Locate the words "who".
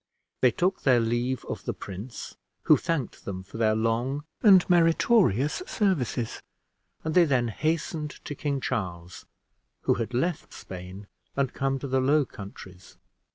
2.63-2.75, 9.81-9.93